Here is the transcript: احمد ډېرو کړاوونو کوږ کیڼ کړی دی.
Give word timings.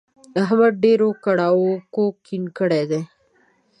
احمد 0.43 0.73
ډېرو 0.83 1.09
کړاوونو 1.23 1.75
کوږ 1.93 2.13
کیڼ 2.27 2.43
کړی 2.57 2.83
دی. 2.91 3.01